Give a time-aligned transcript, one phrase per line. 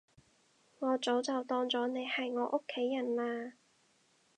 [0.79, 3.51] 我早就當咗你係我屋企人喇